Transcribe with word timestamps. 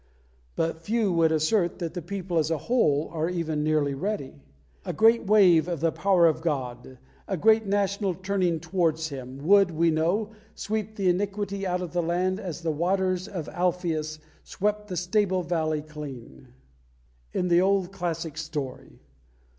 But 0.55 0.81
few 0.81 1.13
would 1.13 1.31
assert 1.31 1.77
that 1.77 1.93
the 1.93 2.01
people 2.01 2.39
as 2.39 2.49
a 2.49 2.57
whole 2.57 3.09
are 3.13 3.29
even 3.29 3.63
nearly 3.63 3.93
ready. 3.93 4.41
A 4.83 4.93
great 4.93 5.27
wave 5.27 5.67
of 5.67 5.79
the 5.79 5.91
Power 5.91 6.25
of 6.25 6.41
God, 6.41 6.97
a 7.27 7.37
great 7.37 7.67
national 7.67 8.15
turning 8.15 8.59
towards 8.59 9.09
Him, 9.09 9.37
would, 9.45 9.69
we 9.69 9.91
know, 9.91 10.31
sweep 10.55 10.95
the 10.95 11.07
iniquity 11.07 11.67
out 11.67 11.81
of 11.83 11.93
the 11.93 12.01
land 12.01 12.39
as 12.39 12.61
the 12.61 12.71
waters 12.71 13.27
of 13.27 13.45
the 13.45 13.55
Alpheus 13.55 14.17
swept 14.43 14.87
the 14.87 14.97
stable 14.97 15.43
valley 15.43 15.83
clean, 15.83 16.47
in 17.31 17.47
the 17.47 17.61
old 17.61 17.91
classic 17.91 18.39
story. 18.39 19.01